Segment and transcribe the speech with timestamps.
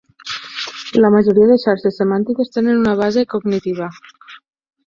[1.03, 3.95] La majoria de xarxes semàntiques tenen una base cognitiva.